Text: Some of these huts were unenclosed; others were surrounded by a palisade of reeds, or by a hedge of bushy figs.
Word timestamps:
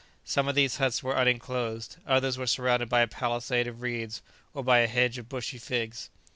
Some 0.23 0.47
of 0.47 0.55
these 0.55 0.77
huts 0.77 1.03
were 1.03 1.15
unenclosed; 1.15 1.97
others 2.07 2.35
were 2.35 2.47
surrounded 2.47 2.89
by 2.89 3.01
a 3.01 3.07
palisade 3.07 3.67
of 3.67 3.83
reeds, 3.83 4.23
or 4.51 4.63
by 4.63 4.79
a 4.79 4.87
hedge 4.87 5.19
of 5.19 5.29
bushy 5.29 5.59
figs. 5.59 6.09